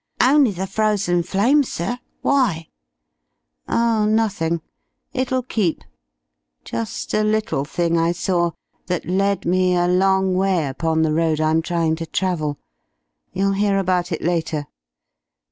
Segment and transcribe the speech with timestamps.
[0.19, 1.99] "Only the Frozen Flames, sir.
[2.23, 2.69] Why?"
[3.67, 4.63] "Oh, nothing.
[5.13, 5.83] It'll keep.
[6.65, 8.53] Just a little thing I saw
[8.87, 12.57] that led me a long way upon the road I'm trying to travel.
[13.31, 14.65] You'll hear about it later.